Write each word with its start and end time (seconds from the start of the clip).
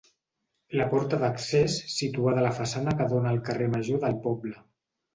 La 0.79 0.87
porta 0.93 1.19
d'accés 1.25 1.77
situada 1.97 2.41
a 2.43 2.49
la 2.49 2.57
façana 2.63 2.99
que 3.03 3.09
dóna 3.15 3.37
al 3.37 3.41
carrer 3.53 3.73
Major 3.79 4.07
del 4.09 4.21
poble. 4.29 4.61